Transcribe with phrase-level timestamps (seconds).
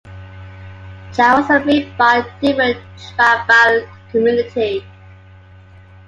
[1.13, 2.79] Chariots are made by a different
[3.13, 4.83] tribal community.